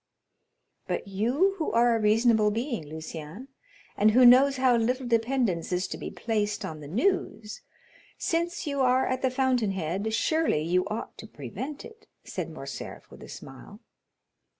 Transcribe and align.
"But 0.87 1.07
you 1.07 1.53
who 1.59 1.71
are 1.73 1.95
a 1.95 1.99
reasonable 2.01 2.49
being, 2.49 2.87
Lucien, 2.87 3.49
and 3.95 4.09
who 4.09 4.25
knows 4.25 4.57
how 4.57 4.75
little 4.75 5.05
dependence 5.05 5.71
is 5.71 5.87
to 5.89 5.97
be 5.99 6.09
placed 6.09 6.65
on 6.65 6.79
the 6.79 6.87
news, 6.87 7.61
since 8.17 8.65
you 8.65 8.79
are 8.81 9.05
at 9.05 9.21
the 9.21 9.29
fountain 9.29 9.73
head, 9.73 10.11
surely 10.11 10.63
you 10.63 10.87
ought 10.87 11.19
to 11.19 11.27
prevent 11.27 11.85
it," 11.85 12.07
said 12.23 12.49
Morcerf, 12.49 13.11
with 13.11 13.21
a 13.21 13.29
smile. 13.29 13.79